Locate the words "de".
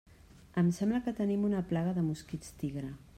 1.99-2.07